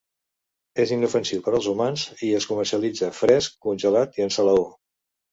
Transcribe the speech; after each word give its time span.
És 0.83 0.91
inofensiu 0.93 1.41
per 1.47 1.51
als 1.57 1.67
humans 1.73 2.05
i 2.27 2.29
es 2.37 2.47
comercialitza 2.51 3.09
fresc, 3.19 3.59
congelat 3.67 4.17
i 4.21 4.25
en 4.27 4.33
salaó. 4.37 4.65